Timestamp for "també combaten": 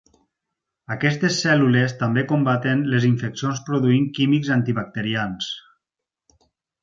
1.99-2.81